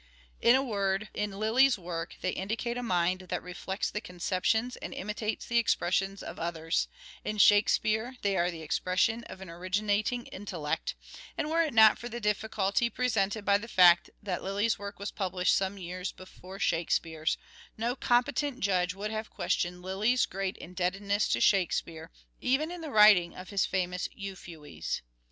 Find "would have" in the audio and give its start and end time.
18.95-19.29